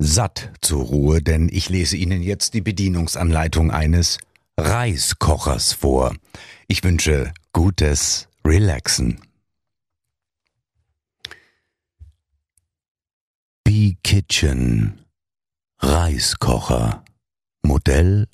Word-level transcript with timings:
satt 0.00 0.50
zur 0.62 0.84
Ruhe, 0.86 1.22
denn 1.22 1.48
ich 1.52 1.68
lese 1.68 1.96
Ihnen 1.96 2.22
jetzt 2.22 2.54
die 2.54 2.62
Bedienungsanleitung 2.62 3.70
eines 3.70 4.18
Reiskochers 4.56 5.74
vor. 5.74 6.16
Ich 6.66 6.82
wünsche 6.82 7.32
gutes 7.52 8.26
Relaxen. 8.44 9.20
B-Kitchen 13.62 15.04
Reiskocher 15.78 17.04
Modell 17.62 18.26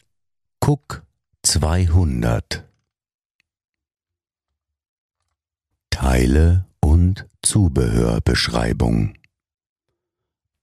Cook 0.65 1.02
200 1.43 2.65
Teile 5.91 6.66
und 6.80 7.27
Zubehörbeschreibung 7.43 9.16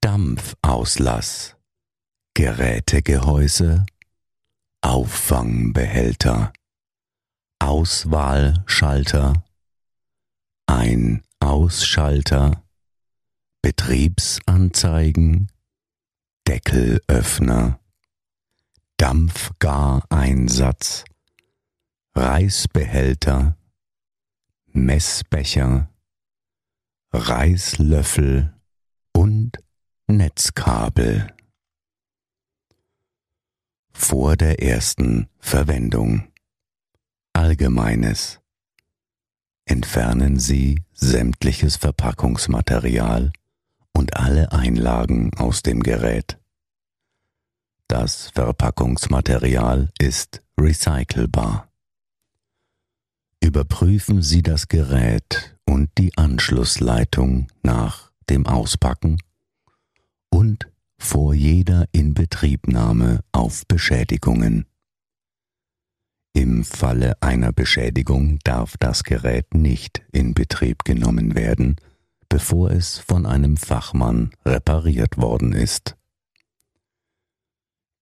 Dampfauslass, 0.04 1.56
Gerätegehäuse, 2.34 3.86
Auffangbehälter, 4.82 6.52
Auswahlschalter, 7.60 9.46
ein 10.66 11.24
Ausschalter, 11.40 12.66
Betriebsanzeigen, 13.62 15.50
Deckelöffner, 16.50 17.80
Dampfgareinsatz, 18.98 21.06
Reisbehälter, 22.14 23.56
Messbecher, 24.66 25.90
Reislöffel 27.14 28.54
Netzkabel 30.08 31.28
vor 33.94 34.36
der 34.36 34.62
ersten 34.62 35.30
Verwendung. 35.40 36.28
Allgemeines. 37.32 38.42
Entfernen 39.66 40.40
Sie 40.40 40.84
sämtliches 40.92 41.78
Verpackungsmaterial 41.78 43.32
und 43.94 44.18
alle 44.18 44.52
Einlagen 44.52 45.32
aus 45.38 45.64
dem 45.64 45.82
Gerät. 45.82 46.38
Das 47.88 48.30
Verpackungsmaterial 48.32 49.90
ist 50.00 50.44
recycelbar. 50.60 51.72
Überprüfen 53.40 54.22
Sie 54.22 54.42
das 54.42 54.68
Gerät 54.68 55.58
und 55.66 55.90
die 55.98 56.18
Anschlussleitung 56.18 57.48
nach 57.62 58.12
dem 58.30 58.46
Auspacken 58.48 59.18
und 60.34 60.68
vor 60.98 61.36
jeder 61.36 61.86
Inbetriebnahme 61.92 63.24
auf 63.32 63.68
Beschädigungen. 63.68 64.66
Im 66.34 66.64
Falle 66.64 67.22
einer 67.22 67.54
Beschädigung 67.54 68.40
darf 68.44 68.76
das 68.80 69.04
Gerät 69.04 69.54
nicht 69.54 70.02
in 70.12 70.34
Betrieb 70.34 70.86
genommen 70.86 71.36
werden, 71.36 71.76
bevor 72.30 72.72
es 72.72 72.98
von 72.98 73.28
einem 73.28 73.58
Fachmann 73.58 74.32
repariert 74.44 75.18
worden 75.18 75.54
ist. 75.54 75.96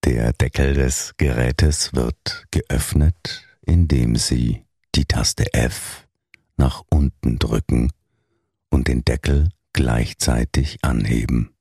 Der 0.06 0.31
Deckel 0.31 0.74
des 0.74 1.16
Gerätes 1.18 1.94
wird 1.94 2.46
geöffnet, 2.52 3.46
indem 3.62 4.16
Sie 4.16 4.64
die 4.96 5.06
Taste 5.06 5.53
F 5.53 6.08
nach 6.56 6.81
unten 6.90 7.40
drücken 7.40 7.91
und 8.70 8.88
den 8.88 9.03
Deckel 9.03 9.50
gleichzeitig 9.74 10.78
anheben. 10.81 11.53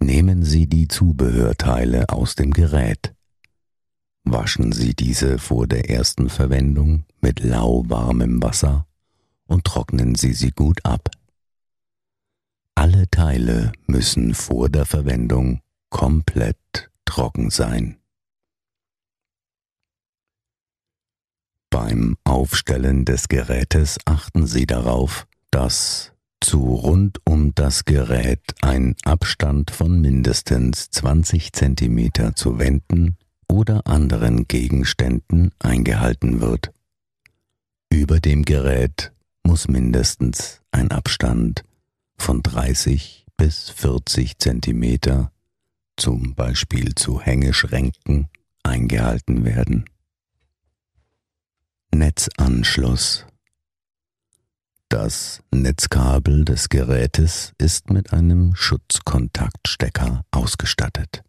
Nehmen 0.00 0.44
Sie 0.44 0.66
die 0.66 0.88
Zubehörteile 0.88 2.08
aus 2.08 2.34
dem 2.34 2.52
Gerät. 2.52 3.14
Waschen 4.24 4.72
Sie 4.72 4.94
diese 4.94 5.38
vor 5.38 5.66
der 5.66 5.90
ersten 5.90 6.28
Verwendung 6.28 7.04
mit 7.20 7.40
lauwarmem 7.40 8.42
Wasser 8.42 8.86
und 9.46 9.64
trocknen 9.64 10.14
Sie 10.14 10.32
sie 10.32 10.50
gut 10.50 10.84
ab. 10.84 11.10
Alle 12.74 13.10
Teile 13.10 13.72
müssen 13.86 14.34
vor 14.34 14.68
der 14.68 14.86
Verwendung 14.86 15.62
komplett 15.90 16.90
trocken 17.04 17.50
sein. 17.50 17.98
Beim 21.70 22.16
Aufstellen 22.24 23.04
des 23.04 23.28
Gerätes 23.28 23.98
achten 24.04 24.46
Sie 24.46 24.66
darauf, 24.66 25.26
dass 25.50 26.12
zu 26.40 26.74
rund 26.74 27.20
um 27.24 27.54
das 27.54 27.84
Gerät 27.84 28.40
ein 28.60 28.96
Abstand 29.04 29.70
von 29.70 30.00
mindestens 30.00 30.90
20 30.90 31.52
cm 31.52 32.34
zu 32.34 32.58
Wänden 32.58 33.16
oder 33.48 33.86
anderen 33.86 34.46
Gegenständen 34.46 35.52
eingehalten 35.58 36.40
wird. 36.40 36.72
Über 37.90 38.20
dem 38.20 38.44
Gerät 38.44 39.12
muss 39.42 39.68
mindestens 39.68 40.60
ein 40.70 40.90
Abstand 40.90 41.64
von 42.16 42.42
30 42.42 43.26
bis 43.36 43.70
40 43.70 44.38
cm, 44.38 45.28
zum 45.96 46.34
Beispiel 46.34 46.94
zu 46.94 47.20
Hängeschränken, 47.20 48.28
eingehalten 48.62 49.44
werden. 49.44 49.84
Netzanschluss 51.94 53.27
das 54.88 55.42
Netzkabel 55.50 56.44
des 56.44 56.68
Gerätes 56.68 57.52
ist 57.58 57.90
mit 57.90 58.12
einem 58.12 58.54
Schutzkontaktstecker 58.54 60.24
ausgestattet. 60.30 61.22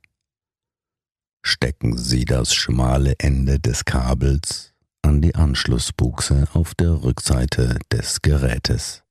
Stecken 1.41 1.97
Sie 1.97 2.25
das 2.25 2.53
schmale 2.53 3.15
Ende 3.17 3.59
des 3.59 3.85
Kabels 3.85 4.73
an 5.01 5.21
die 5.21 5.35
Anschlussbuchse 5.35 6.47
auf 6.53 6.73
der 6.75 7.03
Rückseite 7.03 7.79
des 7.91 8.21
Gerätes. 8.21 9.03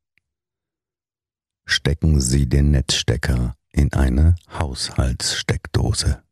Stecken 1.67 2.21
Sie 2.21 2.49
den 2.49 2.71
Netzstecker 2.71 3.57
in 3.71 3.93
eine 3.93 4.35
Haushaltssteckdose. 4.51 6.23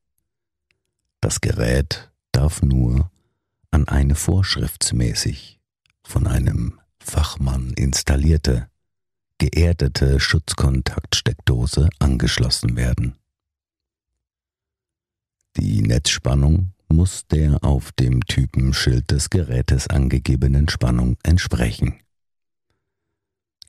Das 1.21 1.41
Gerät 1.41 2.11
darf 2.33 2.63
nur 2.63 3.11
an 3.71 3.89
eine 3.89 4.15
vorschriftsmäßig 4.15 5.61
von 6.03 6.27
einem 6.27 6.81
Fachmann 7.07 7.71
installierte, 7.71 8.69
geerdete 9.39 10.19
Schutzkontaktsteckdose 10.19 11.89
angeschlossen 12.01 12.77
werden. 12.77 13.15
Die 15.57 15.83
Netzspannung 15.83 16.73
muss 16.89 17.27
der 17.29 17.63
auf 17.63 17.93
dem 17.93 18.25
Typenschild 18.27 19.11
des 19.13 19.31
Gerätes 19.31 19.87
angegebenen 19.87 20.69
Spannung 20.69 21.17
entsprechen. 21.23 22.01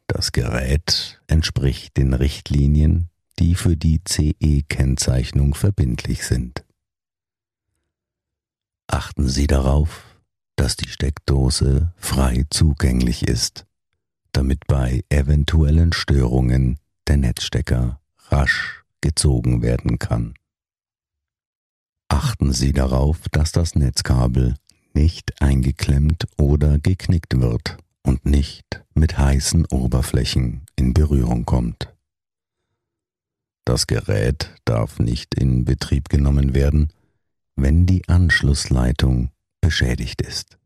Das 0.08 0.32
Gerät 0.32 1.22
entspricht 1.28 1.96
den 1.96 2.14
Richtlinien, 2.14 3.10
die 3.38 3.54
für 3.54 3.78
die 3.78 4.02
CE-Kennzeichnung 4.04 5.54
verbindlich 5.54 6.26
sind. 6.26 6.66
Achten 8.88 9.28
Sie 9.28 9.48
darauf, 9.48 10.07
dass 10.58 10.76
die 10.76 10.90
Steckdose 10.90 11.94
frei 11.96 12.44
zugänglich 12.50 13.26
ist, 13.28 13.66
damit 14.34 14.68
bei 14.68 15.04
eventuellen 15.10 15.94
Störungen 15.94 16.80
der 17.08 17.18
Netzstecker 17.18 18.02
rasch 18.28 18.84
gezogen 19.00 19.62
werden 19.62 20.00
kann. 20.00 20.34
Achten 22.10 22.52
Sie 22.52 22.74
darauf, 22.74 23.30
dass 23.32 23.52
das 23.52 23.76
Netzkabel 23.76 24.56
nicht 24.94 25.42
eingeklemmt 25.42 26.28
oder 26.38 26.80
geknickt 26.80 27.40
wird 27.40 27.78
und 28.04 28.26
nicht 28.26 28.84
mit 28.94 29.18
heißen 29.18 29.66
Oberflächen 29.68 30.66
in 30.76 30.94
Berührung 30.94 31.46
kommt. 31.46 31.94
Das 33.64 33.86
Gerät 33.86 34.56
darf 34.66 34.98
nicht 35.00 35.36
in 35.36 35.66
Betrieb 35.66 36.10
genommen 36.10 36.56
werden, 36.56 36.92
wenn 37.56 37.86
die 37.86 38.08
Anschlussleitung 38.08 39.30
beschädigt 39.62 40.22
ist. 40.22 40.58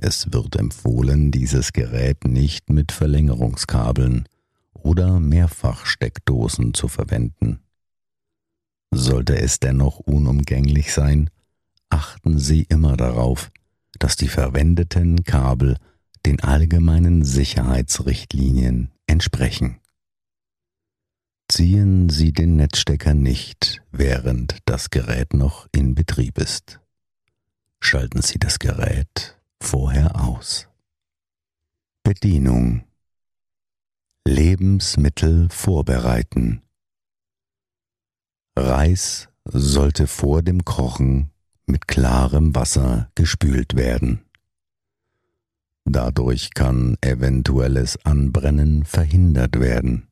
Es 0.00 0.32
wird 0.32 0.56
empfohlen, 0.56 1.30
dieses 1.30 1.72
Gerät 1.72 2.24
nicht 2.24 2.70
mit 2.70 2.92
Verlängerungskabeln 2.92 4.28
oder 4.72 5.18
Mehrfachsteckdosen 5.18 6.74
zu 6.74 6.88
verwenden. 6.88 7.60
Sollte 8.90 9.38
es 9.38 9.58
dennoch 9.58 9.98
unumgänglich 9.98 10.92
sein, 10.92 11.30
achten 11.90 12.38
Sie 12.38 12.62
immer 12.62 12.96
darauf, 12.96 13.50
dass 13.98 14.16
die 14.16 14.28
verwendeten 14.28 15.24
Kabel 15.24 15.76
den 16.26 16.40
allgemeinen 16.40 17.24
Sicherheitsrichtlinien 17.24 18.90
entsprechen. 19.06 19.80
Ziehen 21.50 22.08
Sie 22.08 22.32
den 22.32 22.56
Netzstecker 22.56 23.14
nicht, 23.14 23.82
während 23.90 24.58
das 24.66 24.90
Gerät 24.90 25.32
noch 25.32 25.66
in 25.72 25.94
Betrieb 25.94 26.38
ist. 26.38 26.80
Schalten 27.80 28.22
Sie 28.22 28.38
das 28.38 28.58
Gerät 28.58 29.40
vorher 29.62 30.20
aus. 30.20 30.68
Bedienung 32.02 32.84
Lebensmittel 34.26 35.48
vorbereiten. 35.50 36.62
Reis 38.56 39.28
sollte 39.44 40.06
vor 40.06 40.42
dem 40.42 40.64
Kochen 40.64 41.30
mit 41.66 41.88
klarem 41.88 42.54
Wasser 42.54 43.10
gespült 43.14 43.74
werden. 43.74 44.24
Dadurch 45.84 46.52
kann 46.52 46.98
eventuelles 47.00 48.04
Anbrennen 48.04 48.84
verhindert 48.84 49.58
werden. 49.58 50.08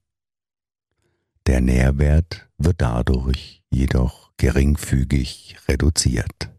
Der 1.47 1.61
Nährwert 1.61 2.49
wird 2.57 2.81
dadurch 2.81 3.63
jedoch 3.71 4.33
geringfügig 4.39 5.57
reduziert. 5.69 6.56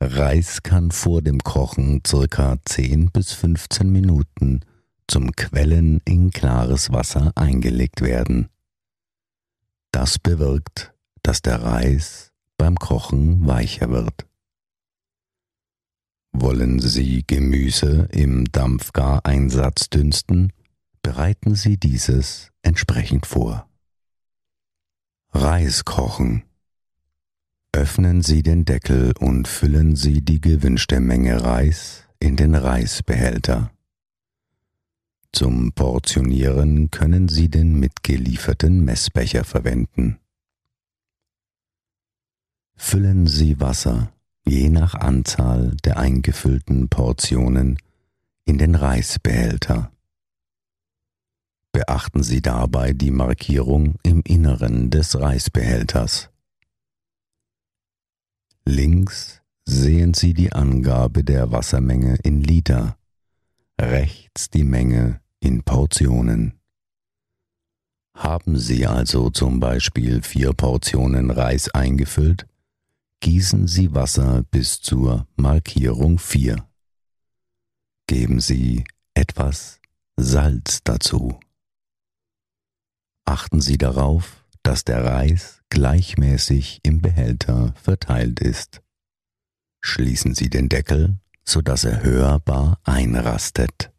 Reis 0.00 0.62
kann 0.62 0.90
vor 0.90 1.22
dem 1.22 1.40
Kochen 1.40 2.02
circa 2.06 2.56
10 2.64 3.10
bis 3.10 3.32
15 3.32 3.90
Minuten 3.90 4.60
zum 5.08 5.32
Quellen 5.32 6.00
in 6.04 6.30
klares 6.30 6.92
Wasser 6.92 7.32
eingelegt 7.34 8.02
werden. 8.02 8.48
Das 9.92 10.18
bewirkt, 10.18 10.92
dass 11.22 11.40
der 11.40 11.62
Reis 11.62 12.32
beim 12.58 12.76
Kochen 12.76 13.46
weicher 13.46 13.90
wird. 13.90 14.26
Wollen 16.32 16.80
Sie 16.80 17.24
Gemüse 17.26 18.08
im 18.12 18.44
Dampfgareinsatz 18.52 19.88
dünsten, 19.88 20.52
bereiten 21.00 21.54
Sie 21.54 21.78
dieses 21.78 22.50
entsprechend 22.60 23.24
vor. 23.24 23.66
Reis 25.30 25.86
kochen. 25.86 26.42
Öffnen 27.76 28.22
Sie 28.22 28.42
den 28.42 28.64
Deckel 28.64 29.12
und 29.18 29.46
füllen 29.46 29.96
Sie 29.96 30.22
die 30.22 30.40
gewünschte 30.40 30.98
Menge 30.98 31.44
Reis 31.44 32.04
in 32.18 32.34
den 32.34 32.54
Reisbehälter. 32.54 33.70
Zum 35.30 35.72
Portionieren 35.72 36.90
können 36.90 37.28
Sie 37.28 37.50
den 37.50 37.78
mitgelieferten 37.78 38.82
Messbecher 38.82 39.44
verwenden. 39.44 40.16
Füllen 42.76 43.26
Sie 43.26 43.60
Wasser 43.60 44.10
je 44.48 44.70
nach 44.70 44.94
Anzahl 44.94 45.76
der 45.84 45.98
eingefüllten 45.98 46.88
Portionen 46.88 47.76
in 48.46 48.56
den 48.56 48.74
Reisbehälter. 48.74 49.92
Beachten 51.72 52.22
Sie 52.22 52.40
dabei 52.40 52.94
die 52.94 53.10
Markierung 53.10 53.96
im 54.02 54.22
Inneren 54.22 54.88
des 54.88 55.20
Reisbehälters. 55.20 56.30
Links 58.68 59.42
sehen 59.64 60.12
Sie 60.12 60.34
die 60.34 60.52
Angabe 60.52 61.22
der 61.22 61.52
Wassermenge 61.52 62.18
in 62.24 62.42
Liter, 62.42 62.98
rechts 63.80 64.50
die 64.50 64.64
Menge 64.64 65.20
in 65.38 65.62
Portionen. 65.62 66.58
Haben 68.16 68.58
Sie 68.58 68.84
also 68.84 69.30
zum 69.30 69.60
Beispiel 69.60 70.20
vier 70.20 70.52
Portionen 70.52 71.30
Reis 71.30 71.68
eingefüllt, 71.68 72.48
gießen 73.20 73.68
Sie 73.68 73.94
Wasser 73.94 74.42
bis 74.50 74.80
zur 74.80 75.28
Markierung 75.36 76.18
4. 76.18 76.68
Geben 78.08 78.40
Sie 78.40 78.84
etwas 79.14 79.80
Salz 80.16 80.80
dazu. 80.82 81.38
Achten 83.24 83.60
Sie 83.60 83.78
darauf, 83.78 84.44
dass 84.66 84.84
der 84.84 85.04
Reis 85.04 85.62
gleichmäßig 85.70 86.80
im 86.82 87.00
Behälter 87.00 87.72
verteilt 87.80 88.40
ist. 88.40 88.82
Schließen 89.80 90.34
Sie 90.34 90.50
den 90.50 90.68
Deckel, 90.68 91.18
sodass 91.44 91.84
er 91.84 92.02
hörbar 92.02 92.80
einrastet. 92.82 93.92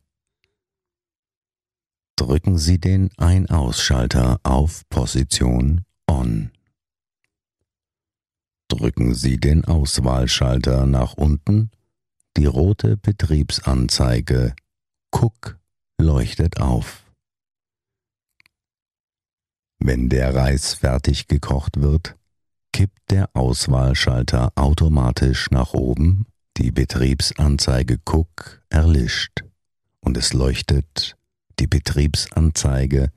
Drücken 2.17 2.57
Sie 2.57 2.79
den 2.79 3.09
Ein-Ausschalter 3.17 4.39
auf 4.43 4.87
Position 4.89 5.85
On 6.09 6.51
drücken 8.67 9.13
Sie 9.13 9.37
den 9.37 9.65
Auswahlschalter 9.65 10.85
nach 10.85 11.13
unten, 11.13 11.71
die 12.35 12.45
rote 12.45 12.97
Betriebsanzeige 12.97 14.55
Cook 15.11 15.57
leuchtet 15.99 16.59
auf. 16.59 17.06
Wenn 19.79 20.09
der 20.09 20.33
Reis 20.33 20.73
fertig 20.73 21.27
gekocht 21.27 21.79
wird, 21.79 22.15
kippt 22.73 23.11
der 23.11 23.29
Auswahlschalter 23.35 24.51
automatisch 24.55 25.49
nach 25.51 25.73
oben, 25.73 26.25
die 26.57 26.71
Betriebsanzeige 26.71 27.99
Cook 28.05 28.63
erlischt 28.69 29.43
und 29.99 30.17
es 30.17 30.33
leuchtet 30.33 31.15
die 31.59 31.67
Betriebsanzeige 31.67 33.11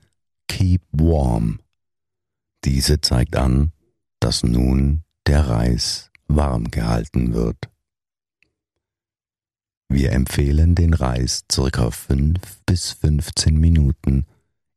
Keep 0.47 0.81
Warm. 0.91 1.59
Diese 2.63 3.01
zeigt 3.01 3.35
an, 3.35 3.71
dass 4.19 4.43
nun 4.43 5.03
der 5.25 5.47
Reis 5.47 6.11
warm 6.27 6.69
gehalten 6.71 7.33
wird. 7.33 7.69
Wir 9.89 10.11
empfehlen 10.13 10.75
den 10.75 10.93
Reis 10.93 11.43
circa 11.51 11.91
5 11.91 12.39
bis 12.65 12.91
15 12.91 13.59
Minuten 13.59 14.25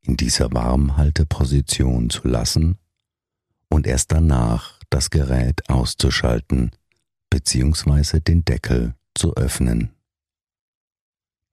in 0.05 0.17
dieser 0.17 0.53
Warmhalteposition 0.53 2.11
zu 2.11 2.29
lassen 2.29 2.79
und 3.69 3.87
erst 3.87 4.13
danach 4.13 4.79
das 4.91 5.11
Gerät 5.11 5.69
auszuschalten 5.69 6.71
bzw. 7.31 8.21
den 8.21 8.45
Deckel 8.45 8.95
zu 9.15 9.35
öffnen. 9.35 9.91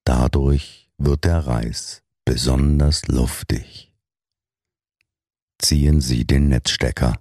Dadurch 0.04 0.90
wird 0.98 1.26
der 1.26 1.48
Reis 1.48 2.04
besonders 2.26 3.08
luftig. 3.08 3.94
Ziehen 5.60 6.02
Sie 6.02 6.26
den 6.26 6.50
Netzstecker. 6.50 7.20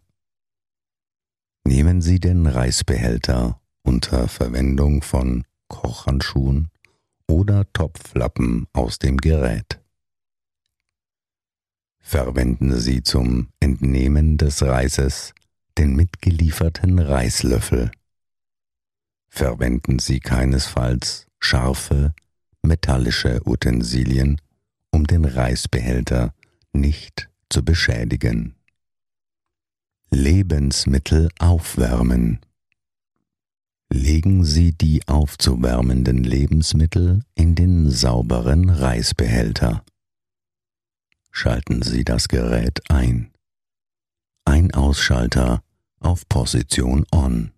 Nehmen 1.64 2.00
Sie 2.00 2.18
den 2.18 2.46
Reisbehälter 2.46 3.60
unter 3.82 4.28
Verwendung 4.28 5.02
von 5.02 5.44
Kochhandschuhen 5.68 6.70
oder 7.26 7.70
Topflappen 7.72 8.66
aus 8.72 8.98
dem 8.98 9.18
Gerät. 9.18 9.79
Verwenden 12.00 12.78
Sie 12.78 13.02
zum 13.02 13.48
Entnehmen 13.60 14.36
des 14.36 14.62
Reises 14.62 15.32
den 15.78 15.94
mitgelieferten 15.94 16.98
Reislöffel. 16.98 17.90
Verwenden 19.28 19.98
Sie 19.98 20.18
keinesfalls 20.18 21.26
scharfe, 21.38 22.14
metallische 22.62 23.40
Utensilien, 23.46 24.40
um 24.90 25.06
den 25.06 25.24
Reisbehälter 25.24 26.34
nicht 26.72 27.28
zu 27.48 27.64
beschädigen. 27.64 28.56
Lebensmittel 30.10 31.28
aufwärmen. 31.38 32.40
Legen 33.92 34.44
Sie 34.44 34.72
die 34.72 35.06
aufzuwärmenden 35.06 36.24
Lebensmittel 36.24 37.22
in 37.34 37.54
den 37.54 37.90
sauberen 37.90 38.70
Reisbehälter. 38.70 39.84
Schalten 41.30 41.82
Sie 41.82 42.04
das 42.04 42.28
Gerät 42.28 42.80
ein. 42.90 43.32
Ein 44.44 44.72
Ausschalter 44.74 45.62
auf 46.00 46.28
Position 46.28 47.06
On. 47.12 47.52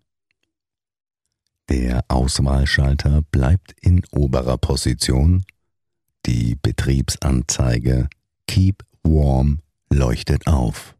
Der 1.69 2.05
Auswahlschalter 2.07 3.21
bleibt 3.31 3.73
in 3.81 4.03
oberer 4.11 4.57
Position. 4.57 5.45
Die 6.25 6.55
Betriebsanzeige 6.55 8.09
Keep 8.47 8.83
Warm 9.03 9.61
leuchtet 9.89 10.47
auf 10.47 10.95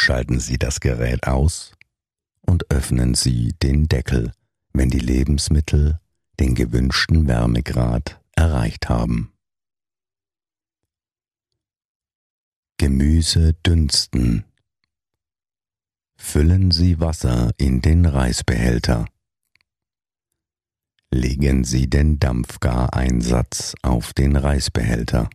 schalten 0.00 0.40
Sie 0.40 0.58
das 0.58 0.80
Gerät 0.80 1.26
aus 1.26 1.72
und 2.40 2.70
öffnen 2.70 3.14
Sie 3.14 3.52
den 3.62 3.86
Deckel, 3.86 4.32
wenn 4.72 4.88
die 4.88 4.98
Lebensmittel 4.98 6.00
den 6.40 6.54
gewünschten 6.54 7.28
Wärmegrad 7.28 8.18
erreicht 8.34 8.88
haben. 8.88 9.32
Gemüse 12.80 13.52
dünsten. 13.52 14.46
Füllen 16.16 16.70
Sie 16.70 16.98
Wasser 16.98 17.52
in 17.58 17.82
den 17.82 18.06
Reisbehälter. 18.06 19.04
Legen 21.10 21.64
Sie 21.64 21.90
den 21.90 22.18
Dampfgareinsatz 22.18 23.74
auf 23.82 24.14
den 24.14 24.34
Reisbehälter. 24.34 25.28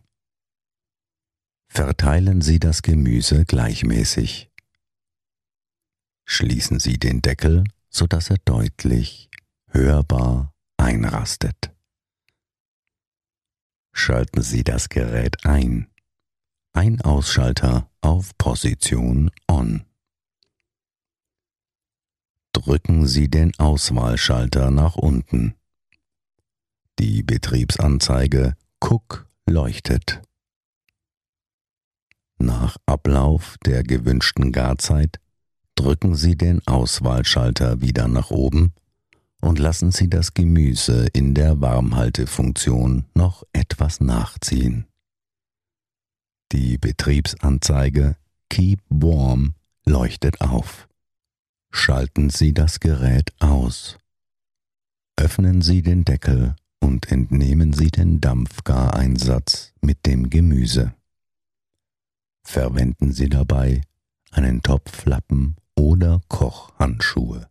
Verteilen 1.68 2.40
Sie 2.40 2.58
das 2.58 2.82
Gemüse 2.82 3.44
gleichmäßig. 3.44 4.50
Schließen 6.24 6.80
Sie 6.80 6.98
den 6.98 7.22
Deckel, 7.22 7.62
sodass 7.90 8.28
er 8.28 8.38
deutlich, 8.44 9.30
hörbar 9.68 10.52
einrastet. 10.78 11.72
Schalten 13.92 14.42
Sie 14.42 14.64
das 14.64 14.88
Gerät 14.88 15.46
ein. 15.46 15.86
Ein 16.76 17.00
Ausschalter 17.00 17.88
auf 18.02 18.36
Position 18.36 19.30
On. 19.48 19.86
Drücken 22.52 23.06
Sie 23.06 23.30
den 23.30 23.58
Auswahlschalter 23.58 24.70
nach 24.70 24.96
unten. 24.96 25.54
Die 26.98 27.22
Betriebsanzeige 27.22 28.56
Cook 28.78 29.26
leuchtet. 29.46 30.20
Nach 32.36 32.76
Ablauf 32.84 33.56
der 33.64 33.82
gewünschten 33.82 34.52
Garzeit 34.52 35.18
drücken 35.76 36.14
Sie 36.14 36.36
den 36.36 36.60
Auswahlschalter 36.66 37.80
wieder 37.80 38.06
nach 38.06 38.30
oben 38.30 38.74
und 39.40 39.58
lassen 39.58 39.92
Sie 39.92 40.10
das 40.10 40.34
Gemüse 40.34 41.06
in 41.14 41.32
der 41.32 41.58
Warmhaltefunktion 41.62 43.06
noch 43.14 43.44
etwas 43.54 44.02
nachziehen. 44.02 44.86
Die 46.56 46.78
Betriebsanzeige 46.78 48.16
Keep 48.48 48.80
Warm 48.88 49.56
leuchtet 49.84 50.40
auf. 50.40 50.88
Schalten 51.70 52.30
Sie 52.30 52.54
das 52.54 52.80
Gerät 52.80 53.30
aus. 53.40 53.98
Öffnen 55.16 55.60
Sie 55.60 55.82
den 55.82 56.06
Deckel 56.06 56.56
und 56.80 57.12
entnehmen 57.12 57.74
Sie 57.74 57.88
den 57.88 58.22
Dampfgareinsatz 58.22 59.74
mit 59.82 60.06
dem 60.06 60.30
Gemüse. 60.30 60.94
Verwenden 62.42 63.12
Sie 63.12 63.28
dabei 63.28 63.82
einen 64.30 64.62
Topflappen 64.62 65.56
oder 65.74 66.22
Kochhandschuhe. 66.28 67.50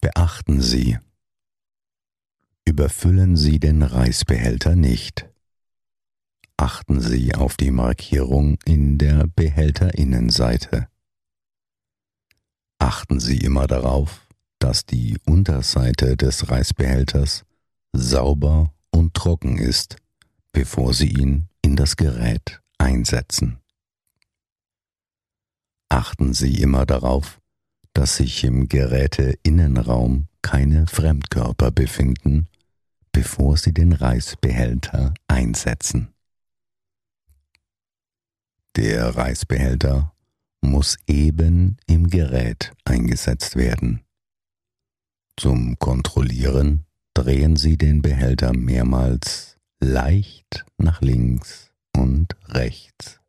Beachten 0.00 0.62
Sie, 0.62 0.98
überfüllen 2.64 3.36
Sie 3.36 3.60
den 3.60 3.82
Reisbehälter 3.82 4.74
nicht. 4.74 5.29
Achten 6.60 7.00
Sie 7.00 7.34
auf 7.34 7.56
die 7.56 7.70
Markierung 7.70 8.58
in 8.66 8.98
der 8.98 9.26
Behälterinnenseite. 9.34 10.88
Achten 12.78 13.18
Sie 13.18 13.38
immer 13.38 13.66
darauf, 13.66 14.26
dass 14.58 14.84
die 14.84 15.16
Unterseite 15.24 16.18
des 16.18 16.50
Reisbehälters 16.50 17.46
sauber 17.94 18.74
und 18.90 19.14
trocken 19.14 19.56
ist, 19.56 19.96
bevor 20.52 20.92
Sie 20.92 21.08
ihn 21.08 21.48
in 21.62 21.76
das 21.76 21.96
Gerät 21.96 22.60
einsetzen. 22.76 23.60
Achten 25.88 26.34
Sie 26.34 26.60
immer 26.60 26.84
darauf, 26.84 27.40
dass 27.94 28.16
sich 28.16 28.44
im 28.44 28.68
Geräteinnenraum 28.68 30.26
keine 30.42 30.86
Fremdkörper 30.86 31.70
befinden, 31.70 32.48
bevor 33.12 33.56
Sie 33.56 33.72
den 33.72 33.94
Reisbehälter 33.94 35.14
einsetzen. 35.26 36.12
Der 38.80 39.14
Reisbehälter 39.14 40.14
muss 40.62 40.96
eben 41.06 41.76
im 41.86 42.08
Gerät 42.08 42.72
eingesetzt 42.86 43.56
werden. 43.56 44.00
Zum 45.36 45.78
Kontrollieren 45.78 46.86
drehen 47.12 47.56
Sie 47.56 47.76
den 47.76 48.00
Behälter 48.00 48.54
mehrmals 48.54 49.58
leicht 49.80 50.64
nach 50.78 51.02
links 51.02 51.72
und 51.94 52.34
rechts. 52.46 53.20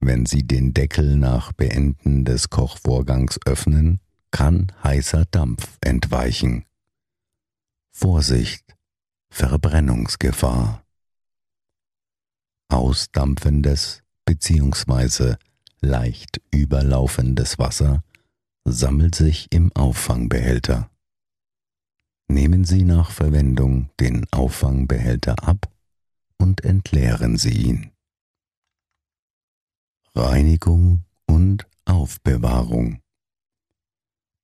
Wenn 0.00 0.26
Sie 0.26 0.46
den 0.46 0.74
Deckel 0.74 1.16
nach 1.16 1.52
Beenden 1.52 2.26
des 2.26 2.50
Kochvorgangs 2.50 3.40
öffnen, 3.46 4.00
kann 4.32 4.70
heißer 4.84 5.24
Dampf 5.30 5.78
entweichen. 5.80 6.66
Vorsicht, 7.90 8.76
Verbrennungsgefahr. 9.30 10.84
Ausdampfendes 12.70 14.02
bzw. 14.24 15.34
leicht 15.80 16.40
überlaufendes 16.50 17.58
Wasser 17.58 18.02
sammelt 18.64 19.14
sich 19.14 19.48
im 19.50 19.72
Auffangbehälter. 19.74 20.90
Nehmen 22.28 22.64
Sie 22.64 22.84
nach 22.84 23.10
Verwendung 23.10 23.90
den 23.98 24.24
Auffangbehälter 24.30 25.42
ab 25.42 25.68
und 26.38 26.64
entleeren 26.64 27.36
Sie 27.36 27.50
ihn. 27.50 27.90
Reinigung 30.14 31.04
und 31.26 31.66
Aufbewahrung. 31.84 33.00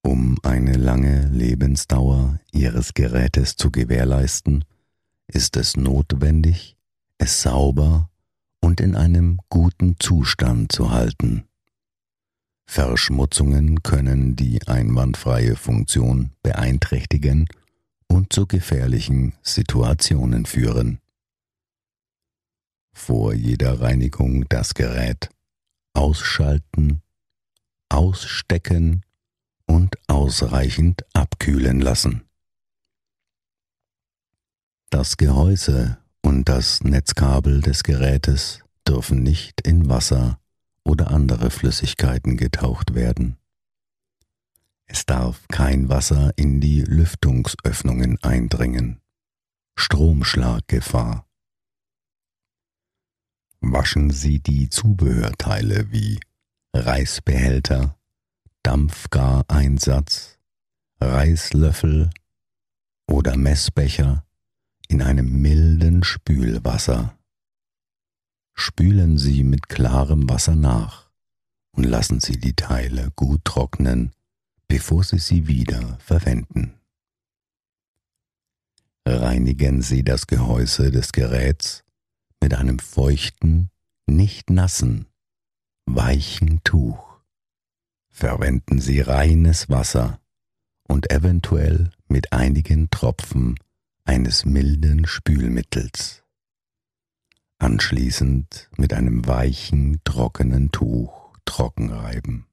Um 0.03 0.37
eine 0.43 0.75
lange 0.75 1.29
Lebensdauer 1.29 2.41
Ihres 2.53 2.95
Gerätes 2.95 3.57
zu 3.57 3.71
gewährleisten, 3.71 4.65
ist 5.29 5.57
es 5.57 5.77
notwendig, 5.77 6.77
es 7.19 7.43
sauber 7.43 8.11
und 8.67 8.81
in 8.81 8.97
einem 8.97 9.39
guten 9.49 9.95
Zustand 10.01 10.73
zu 10.73 10.91
halten. 10.91 11.45
Verschmutzungen 12.69 13.85
können 13.85 14.35
die 14.35 14.67
einwandfreie 14.67 15.55
Funktion 15.55 16.33
beeinträchtigen 16.43 17.47
und 18.09 18.33
zu 18.33 18.49
gefährlichen 18.49 19.35
Situationen 19.41 20.47
führen. 20.47 20.99
Vor 22.93 23.35
jeder 23.35 23.81
Reinigung 23.81 24.49
das 24.49 24.75
Gerät 24.75 25.31
ausschalten, 25.95 27.03
ausstecken 27.89 29.03
und 29.67 29.97
ausreichend 30.09 31.05
abkühlen 31.13 31.81
lassen. 31.81 32.25
Das 34.91 35.17
Gehäuse 35.17 35.99
und 36.23 36.49
das 36.49 36.83
Netzkabel 36.83 37.61
des 37.61 37.83
Gerätes 37.83 38.61
dürfen 38.87 39.23
nicht 39.23 39.61
in 39.61 39.89
Wasser 39.89 40.39
oder 40.85 41.11
andere 41.11 41.51
Flüssigkeiten 41.51 42.37
getaucht 42.37 42.95
werden. 42.95 43.37
Es 44.87 45.05
darf 45.05 45.47
kein 45.49 45.89
Wasser 45.89 46.33
in 46.37 46.61
die 46.61 46.83
Lüftungsöffnungen 46.83 48.23
eindringen. 48.23 49.01
Stromschlaggefahr. 49.79 51.27
Waschen 53.61 54.11
Sie 54.11 54.41
die 54.41 54.69
Zubehörteile 54.69 55.91
wie 55.91 56.21
Reisbehälter, 56.73 57.99
Dampfgareinsatz, 58.63 60.39
Reislöffel 61.01 62.11
oder 63.07 63.37
Messbecher 63.37 64.26
in 64.89 65.03
einem 65.03 65.41
milden 65.41 66.05
Spülwasser. 66.05 67.19
Spülen 68.55 69.19
Sie 69.19 69.45
mit 69.45 69.69
klarem 69.69 70.29
Wasser 70.29 70.57
nach 70.57 71.11
und 71.73 71.85
lassen 71.85 72.21
Sie 72.21 72.39
die 72.39 72.55
Teile 72.55 73.11
gut 73.15 73.45
trocknen, 73.45 74.13
bevor 74.69 75.05
Sie 75.05 75.19
sie 75.19 75.47
wieder 75.47 75.99
verwenden. 76.01 76.73
Reinigen 79.05 79.83
Sie 79.83 80.03
das 80.03 80.27
Gehäuse 80.27 80.91
des 80.91 81.13
Geräts 81.13 81.85
mit 82.41 82.55
einem 82.55 82.79
feuchten, 82.79 83.71
nicht 84.07 84.51
nassen, 84.51 85.07
weichen 85.85 86.63
Tuch. 86.65 87.21
Verwenden 88.11 88.81
Sie 88.81 89.01
reines 89.01 89.69
Wasser 89.69 90.21
und 90.89 91.11
eventuell 91.11 91.91
mit 92.09 92.33
einigen 92.33 92.89
Tropfen 92.91 93.57
eines 94.07 94.45
milden 94.45 95.07
Spülmittels. 95.07 96.23
Anschließend 97.59 98.71
mit 98.77 98.95
einem 98.95 99.27
weichen, 99.27 100.01
trockenen 100.05 100.71
Tuch 100.71 101.33
trocken 101.45 101.91
reiben. 101.91 102.47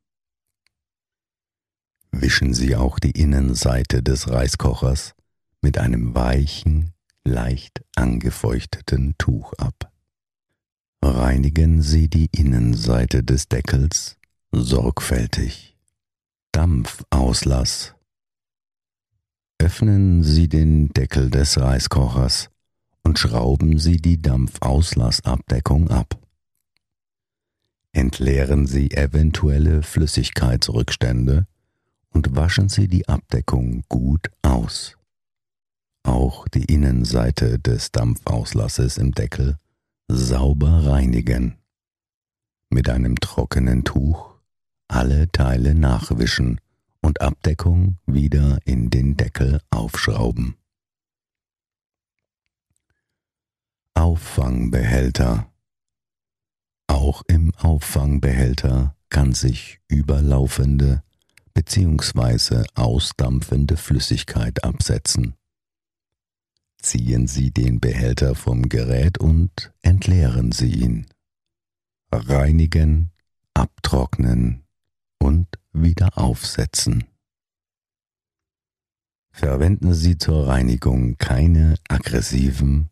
Wischen 2.11 2.53
Sie 2.53 2.75
auch 2.75 2.99
die 2.99 3.11
Innenseite 3.11 4.03
des 4.03 4.29
Reiskochers 4.29 5.15
mit 5.61 5.77
einem 5.77 6.15
weichen, 6.15 6.93
leicht 7.23 7.83
angefeuchteten 7.95 9.15
Tuch 9.17 9.53
ab. 9.53 9.91
Reinigen 11.01 11.81
Sie 11.81 12.07
die 12.07 12.29
Innenseite 12.31 13.23
des 13.23 13.47
Deckels 13.47 14.17
sorgfältig. 14.51 15.75
Dampfauslass 16.51 17.95
Öffnen 19.63 20.23
Sie 20.23 20.49
den 20.49 20.89
Deckel 20.89 21.29
des 21.29 21.57
Reiskochers 21.57 22.49
und 23.01 23.17
schrauben 23.17 23.79
Sie 23.79 23.95
die 23.95 24.21
Dampfauslassabdeckung 24.21 25.89
ab. 25.89 26.19
Entleeren 27.93 28.67
Sie 28.67 28.91
eventuelle 28.91 29.81
Flüssigkeitsrückstände 29.81 31.47
und 32.09 32.35
waschen 32.35 32.67
Sie 32.67 32.89
die 32.89 33.07
Abdeckung 33.07 33.83
gut 33.87 34.31
aus. 34.41 34.97
Auch 36.03 36.45
die 36.49 36.65
Innenseite 36.65 37.57
des 37.57 37.93
Dampfauslasses 37.93 38.97
im 38.97 39.13
Deckel 39.13 39.55
sauber 40.09 40.87
reinigen. 40.87 41.55
Mit 42.69 42.89
einem 42.89 43.17
trockenen 43.17 43.85
Tuch 43.85 44.33
alle 44.89 45.31
Teile 45.31 45.73
nachwischen 45.73 46.59
und 47.03 47.21
Abdeckung 47.21 47.97
wieder 48.07 48.57
in 48.65 48.89
den 48.89 49.15
Deckel 49.15 49.61
aufschrauben. 49.69 50.55
Auffangbehälter 53.93 55.51
Auch 56.87 57.21
im 57.27 57.53
Auffangbehälter 57.55 58.95
kann 59.09 59.33
sich 59.33 59.79
überlaufende 59.87 61.03
bzw. 61.53 62.63
ausdampfende 62.73 63.77
Flüssigkeit 63.77 64.63
absetzen. 64.63 65.35
Ziehen 66.81 67.27
Sie 67.27 67.51
den 67.51 67.79
Behälter 67.79 68.35
vom 68.35 68.67
Gerät 68.67 69.17
und 69.17 69.71
entleeren 69.81 70.51
Sie 70.51 70.71
ihn. 70.71 71.05
Reinigen, 72.11 73.11
abtrocknen 73.53 74.63
und 75.19 75.47
wieder 75.73 76.17
aufsetzen. 76.17 77.03
Verwenden 79.31 79.93
Sie 79.93 80.17
zur 80.17 80.47
Reinigung 80.47 81.17
keine 81.17 81.75
aggressiven, 81.89 82.89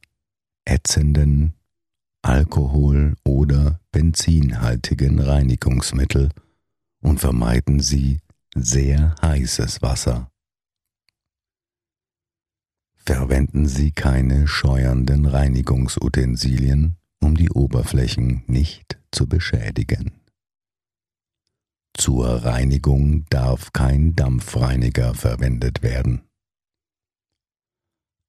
ätzenden, 0.66 1.54
alkohol- 2.24 3.16
oder 3.24 3.80
benzinhaltigen 3.92 5.20
Reinigungsmittel 5.20 6.30
und 7.02 7.20
vermeiden 7.20 7.80
Sie 7.80 8.20
sehr 8.56 9.16
heißes 9.22 9.82
Wasser. 9.82 10.32
Verwenden 12.96 13.68
Sie 13.68 13.92
keine 13.92 14.48
scheuernden 14.48 15.26
Reinigungsutensilien, 15.26 16.98
um 17.20 17.36
die 17.36 17.50
Oberflächen 17.50 18.44
nicht 18.48 19.00
zu 19.12 19.28
beschädigen. 19.28 20.21
Zur 22.02 22.44
Reinigung 22.44 23.28
darf 23.30 23.74
kein 23.74 24.16
Dampfreiniger 24.16 25.14
verwendet 25.14 25.84
werden. 25.84 26.24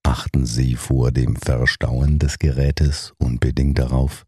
Achten 0.02 0.44
Sie 0.44 0.76
vor 0.76 1.10
dem 1.10 1.36
Verstauen 1.36 2.18
des 2.18 2.38
Gerätes 2.38 3.14
unbedingt 3.16 3.78
darauf, 3.78 4.26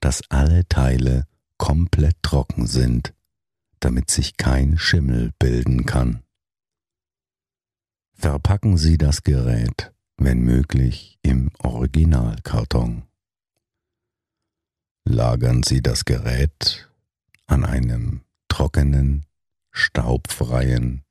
dass 0.00 0.22
alle 0.30 0.66
Teile 0.70 1.26
komplett 1.58 2.16
trocken 2.22 2.66
sind, 2.66 3.12
damit 3.80 4.10
sich 4.10 4.38
kein 4.38 4.78
Schimmel 4.78 5.32
bilden 5.38 5.84
kann. 5.84 6.22
Verpacken 8.14 8.78
Sie 8.78 8.96
das 8.96 9.24
Gerät, 9.24 9.92
wenn 10.16 10.40
möglich, 10.40 11.18
im 11.20 11.50
Originalkarton. 11.58 13.02
Lagern 15.04 15.62
Sie 15.64 15.82
das 15.82 16.06
Gerät 16.06 16.88
an 17.46 17.62
einem 17.62 18.22
trockenen, 18.56 19.26
staubfreien, 19.70 21.02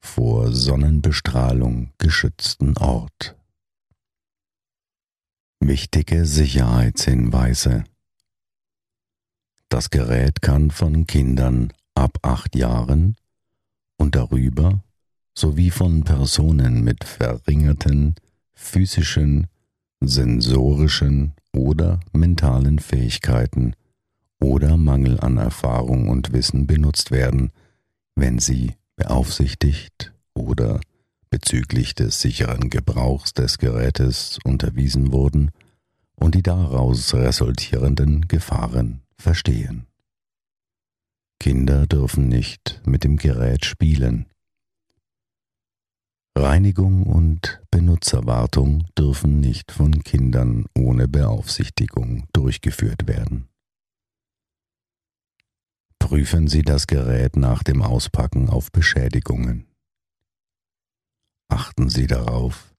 vor 0.00 0.52
Sonnenbestrahlung 0.52 1.94
geschützten 1.96 2.76
Ort. 2.76 3.36
Wichtige 5.60 6.26
Sicherheitshinweise 6.26 7.84
Das 9.70 9.88
Gerät 9.88 10.42
kann 10.42 10.70
von 10.70 11.06
Kindern 11.06 11.72
ab 11.94 12.18
acht 12.20 12.54
Jahren 12.54 13.16
und 13.96 14.14
darüber 14.14 14.84
sowie 15.34 15.70
von 15.70 16.04
Personen 16.04 16.84
mit 16.84 17.04
verringerten 17.04 18.14
physischen, 18.52 19.46
sensorischen 20.00 21.32
oder 21.56 22.00
mentalen 22.12 22.78
Fähigkeiten 22.78 23.74
oder 24.44 24.76
Mangel 24.76 25.18
an 25.20 25.38
Erfahrung 25.38 26.10
und 26.10 26.34
Wissen 26.34 26.66
benutzt 26.66 27.10
werden, 27.10 27.50
wenn 28.14 28.38
sie 28.38 28.74
beaufsichtigt 28.96 30.12
oder 30.34 30.80
bezüglich 31.30 31.94
des 31.94 32.20
sicheren 32.20 32.68
Gebrauchs 32.68 33.32
des 33.32 33.56
Gerätes 33.58 34.38
unterwiesen 34.44 35.12
wurden 35.12 35.50
und 36.14 36.34
die 36.34 36.42
daraus 36.42 37.14
resultierenden 37.14 38.28
Gefahren 38.28 39.00
verstehen. 39.18 39.86
Kinder 41.40 41.86
dürfen 41.86 42.28
nicht 42.28 42.82
mit 42.84 43.02
dem 43.02 43.16
Gerät 43.16 43.64
spielen. 43.64 44.26
Reinigung 46.36 47.04
und 47.04 47.62
Benutzerwartung 47.70 48.84
dürfen 48.98 49.40
nicht 49.40 49.72
von 49.72 50.04
Kindern 50.04 50.66
ohne 50.76 51.08
Beaufsichtigung 51.08 52.26
durchgeführt 52.32 53.08
werden. 53.08 53.48
Prüfen 56.04 56.48
Sie 56.48 56.60
das 56.60 56.86
Gerät 56.86 57.34
nach 57.34 57.62
dem 57.62 57.80
Auspacken 57.80 58.50
auf 58.50 58.70
Beschädigungen. 58.70 59.66
Achten 61.48 61.88
Sie 61.88 62.06
darauf, 62.06 62.74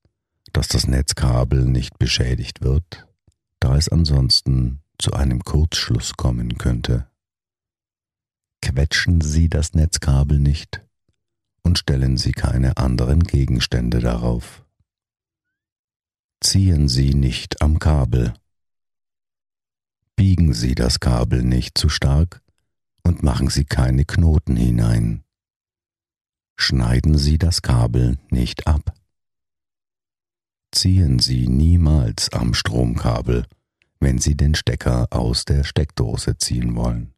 dass 0.53 0.67
das 0.67 0.85
Netzkabel 0.85 1.65
nicht 1.65 1.97
beschädigt 1.97 2.61
wird, 2.61 3.07
da 3.59 3.77
es 3.77 3.89
ansonsten 3.89 4.83
zu 4.99 5.13
einem 5.13 5.43
Kurzschluss 5.43 6.13
kommen 6.13 6.59
könnte. 6.59 7.09
Quetschen 8.61 9.21
Sie 9.21 9.49
das 9.49 9.73
Netzkabel 9.73 10.37
nicht 10.37 10.85
und 11.63 11.79
stellen 11.79 12.17
Sie 12.17 12.31
keine 12.31 12.77
anderen 12.77 13.21
Gegenstände 13.21 14.01
darauf. 14.01 14.63
Ziehen 16.41 16.87
Sie 16.87 17.15
nicht 17.15 17.63
am 17.63 17.79
Kabel. 17.79 18.35
Biegen 20.15 20.53
Sie 20.53 20.75
das 20.75 20.99
Kabel 20.99 21.41
nicht 21.41 21.75
zu 21.75 21.89
stark 21.89 22.44
und 23.05 23.23
machen 23.23 23.49
Sie 23.49 23.63
keine 23.63 24.03
Knoten 24.03 24.57
hinein. 24.57 25.23
Schneiden 26.57 27.17
Sie 27.17 27.37
das 27.37 27.61
Kabel 27.61 28.17
nicht 28.29 28.67
ab. 28.67 28.93
Ziehen 30.73 31.19
Sie 31.19 31.47
niemals 31.47 32.33
am 32.33 32.53
Stromkabel, 32.53 33.45
wenn 34.01 34.17
Sie 34.17 34.35
den 34.35 34.55
Stecker 34.55 35.07
aus 35.11 35.45
der 35.45 35.63
Steckdose 35.63 36.37
ziehen 36.37 36.75
wollen. 36.75 37.15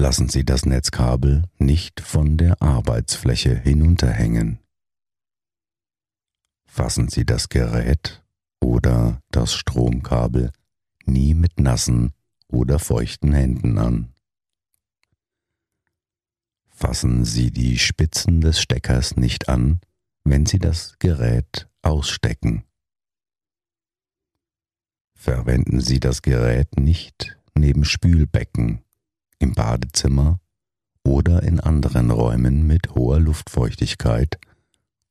lassen 0.00 0.30
Sie 0.30 0.44
das 0.46 0.64
Netzkabel 0.64 1.44
nicht 1.58 2.00
von 2.00 2.38
der 2.38 2.62
Arbeitsfläche 2.62 3.54
hinunterhängen. 3.54 4.58
Fassen 6.64 7.08
Sie 7.08 7.26
das 7.26 7.50
Gerät 7.50 8.24
oder 8.60 9.20
das 9.30 9.52
Stromkabel 9.52 10.52
nie 11.04 11.34
mit 11.34 11.60
nassen 11.60 12.14
oder 12.50 12.78
feuchten 12.78 13.32
Händen 13.32 13.78
an. 13.78 14.12
Fassen 16.68 17.24
Sie 17.24 17.50
die 17.50 17.78
Spitzen 17.78 18.40
des 18.40 18.60
Steckers 18.60 19.16
nicht 19.16 19.48
an, 19.48 19.80
wenn 20.24 20.46
Sie 20.46 20.58
das 20.58 20.98
Gerät 20.98 21.68
ausstecken. 21.82 22.64
Verwenden 25.14 25.80
Sie 25.80 26.00
das 26.00 26.22
Gerät 26.22 26.78
nicht 26.78 27.36
neben 27.54 27.84
Spülbecken 27.84 28.82
im 29.38 29.52
Badezimmer 29.52 30.40
oder 31.04 31.42
in 31.42 31.60
anderen 31.60 32.10
Räumen 32.10 32.66
mit 32.66 32.94
hoher 32.94 33.20
Luftfeuchtigkeit 33.20 34.38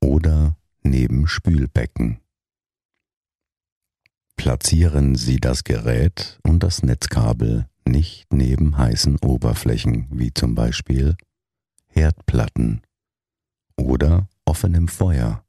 oder 0.02 0.58
neben 0.82 1.28
Spülbecken. 1.28 2.20
Platzieren 4.40 5.16
Sie 5.16 5.36
das 5.36 5.66
Gerät 5.66 6.40
und 6.44 6.64
das 6.64 6.82
Netzkabel 6.82 7.68
nicht 7.84 8.32
neben 8.32 8.78
heißen 8.78 9.18
Oberflächen 9.20 10.08
wie 10.12 10.34
zum 10.34 10.56
Beispiel 10.56 11.18
Herdplatten 11.88 12.82
oder 13.76 14.30
offenem 14.46 14.88
Feuer 14.88 15.44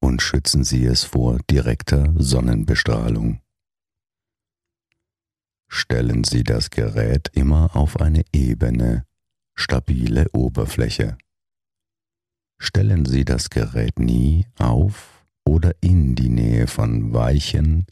und 0.00 0.20
schützen 0.20 0.64
Sie 0.64 0.84
es 0.84 1.02
vor 1.02 1.38
direkter 1.50 2.12
Sonnenbestrahlung. 2.14 3.40
Stellen 5.66 6.22
Sie 6.22 6.44
das 6.44 6.68
Gerät 6.68 7.30
immer 7.32 7.74
auf 7.74 8.00
eine 8.02 8.22
ebene, 8.34 9.06
stabile 9.54 10.28
Oberfläche. 10.34 11.16
Stellen 12.58 13.06
Sie 13.06 13.24
das 13.24 13.48
Gerät 13.48 13.98
nie 13.98 14.46
auf 14.58 15.24
oder 15.46 15.72
in 15.80 16.16
die 16.16 16.28
Nähe 16.28 16.66
von 16.66 17.14
weichen, 17.14 17.86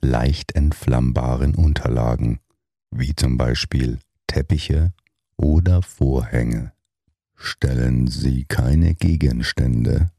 leicht 0.00 0.54
entflammbaren 0.54 1.54
Unterlagen, 1.54 2.40
wie 2.90 3.14
zum 3.14 3.36
Beispiel 3.36 3.98
Teppiche 4.26 4.92
oder 5.36 5.82
Vorhänge. 5.82 6.72
Stellen 7.34 8.08
Sie 8.08 8.44
keine 8.44 8.94
Gegenstände, 8.94 10.10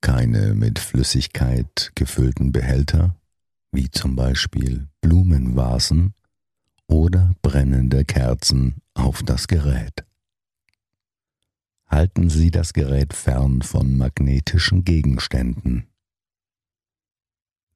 keine 0.00 0.54
mit 0.54 0.78
Flüssigkeit 0.78 1.92
gefüllten 1.94 2.52
Behälter, 2.52 3.16
wie 3.72 3.90
zum 3.90 4.16
Beispiel 4.16 4.88
Blumenvasen 5.00 6.14
oder 6.88 7.34
brennende 7.42 8.04
Kerzen 8.04 8.76
auf 8.94 9.22
das 9.22 9.48
Gerät. 9.48 10.04
Halten 11.88 12.30
Sie 12.30 12.50
das 12.50 12.72
Gerät 12.72 13.14
fern 13.14 13.62
von 13.62 13.96
magnetischen 13.96 14.84
Gegenständen. 14.84 15.86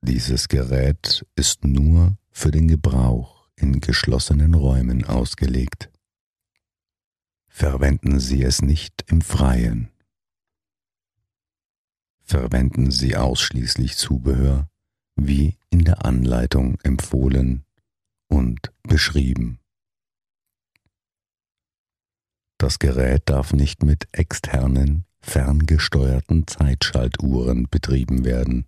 Dieses 0.02 0.48
Gerät 0.48 1.26
ist 1.36 1.64
nur 1.64 2.16
für 2.30 2.50
den 2.50 2.68
Gebrauch 2.68 3.48
in 3.56 3.80
geschlossenen 3.80 4.54
Räumen 4.54 5.04
ausgelegt. 5.04 5.90
Verwenden 7.48 8.18
Sie 8.18 8.42
es 8.42 8.62
nicht 8.62 9.04
im 9.08 9.20
Freien. 9.20 9.90
Verwenden 12.22 12.90
Sie 12.90 13.16
ausschließlich 13.16 13.96
Zubehör, 13.96 14.70
wie 15.16 15.58
in 15.68 15.84
der 15.84 16.06
Anleitung 16.06 16.78
empfohlen 16.82 17.66
und 18.28 18.72
beschrieben. 18.82 19.58
Das 22.56 22.78
Gerät 22.78 23.22
darf 23.26 23.52
nicht 23.52 23.82
mit 23.82 24.08
externen, 24.12 25.04
ferngesteuerten 25.20 26.46
Zeitschaltuhren 26.46 27.68
betrieben 27.68 28.24
werden. 28.24 28.66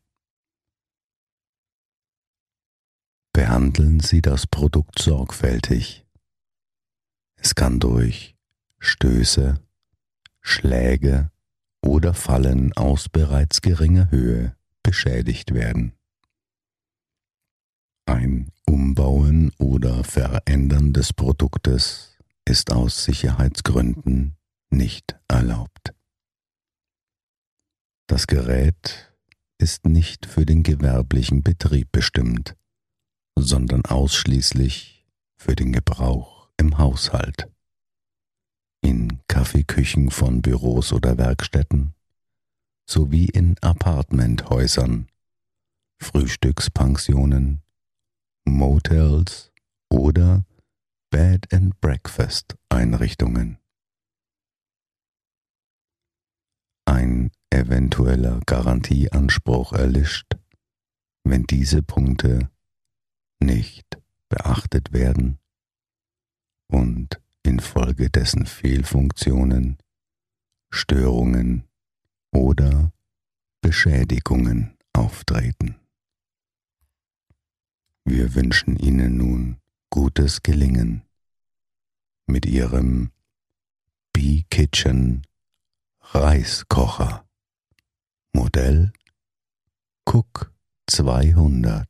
Behandeln 3.35 4.01
Sie 4.01 4.21
das 4.21 4.47
Produkt 4.47 4.99
sorgfältig. 4.99 6.05
Es 7.37 7.55
kann 7.55 7.81
durch 7.81 8.37
Stöße, 8.79 9.59
Schläge 10.43 11.31
oder 11.81 12.13
Fallen 12.13 12.75
aus 12.75 13.09
bereits 13.09 13.63
geringer 13.63 14.11
Höhe 14.11 14.55
beschädigt 14.83 15.55
werden. 15.55 15.95
Ein 18.05 18.53
Umbauen 18.67 19.51
oder 19.57 20.05
Verändern 20.05 20.93
des 20.93 21.15
Produktes 21.15 22.19
ist 22.45 22.71
aus 22.71 23.05
Sicherheitsgründen 23.05 24.37
nicht 24.69 25.19
erlaubt. 25.29 25.95
Das 28.09 28.27
Gerät 28.27 29.17
ist 29.57 29.87
nicht 29.87 30.27
für 30.27 30.45
den 30.45 30.63
gewerblichen 30.63 31.43
Betrieb 31.43 31.93
bestimmt 31.93 32.57
sondern 33.39 33.85
ausschließlich 33.85 35.07
für 35.37 35.57
den 35.57 35.73
Gebrauch 35.73 36.49
im 36.57 36.79
Haushalt, 36.79 37.51
in 38.83 39.21
Kaffeeküchen 39.29 40.11
von 40.11 40.43
Büros 40.43 40.93
oder 40.93 41.19
Werkstätten 41.19 41.95
sowie 42.89 43.27
in 43.27 43.57
Apartmenthäusern, 43.61 45.09
Frühstückspensionen, 45.99 47.63
Motels 48.45 49.53
oder 49.89 50.45
Bed 51.11 51.53
and 51.53 51.81
Breakfast 51.81 52.57
Einrichtungen. 52.69 53.59
Ein 56.85 57.31
eventueller 57.51 58.41
Garantieanspruch 58.47 59.73
erlischt, 59.73 60.37
wenn 61.25 61.45
diese 61.45 61.83
Punkte 61.83 62.52
nicht 63.43 63.99
beachtet 64.29 64.93
werden 64.93 65.39
und 66.69 67.21
infolgedessen 67.43 68.47
Fehlfunktionen, 68.47 69.79
Störungen 70.71 71.69
oder 72.31 72.93
Beschädigungen 73.61 74.77
auftreten. 74.93 75.77
Wir 78.05 78.35
wünschen 78.35 78.77
Ihnen 78.77 79.17
nun 79.17 79.59
gutes 79.91 80.43
Gelingen 80.43 81.03
mit 82.27 82.47
Ihrem 82.47 83.13
B-Kitchen 84.13 85.27
Reiskocher 86.01 87.25
Modell 88.33 88.93
Cook 90.05 90.53
200. 90.89 91.89